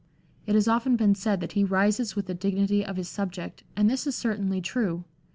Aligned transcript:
It 0.47 0.55
has 0.55 0.67
often 0.67 0.95
been 0.95 1.13
said 1.13 1.41
that 1.41 1.51
he 1.51 1.63
rises 1.63 2.15
with 2.15 2.25
the 2.25 2.33
dignity 2.33 2.83
of 2.83 2.95
his 2.97 3.07
subject, 3.07 3.61
and 3.75 3.87
this 3.87 4.07
is 4.07 4.15
certainly 4.15 4.59
true. 4.59 5.03